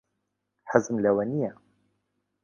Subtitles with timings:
[0.69, 1.51] حەزم لەوە نییە.